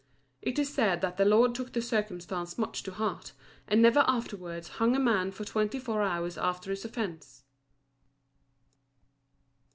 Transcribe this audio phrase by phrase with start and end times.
[0.41, 3.33] It is said that the lord took the circumstance much to heart,
[3.67, 7.43] and never afterwards hung a man for twenty four hours after his offence.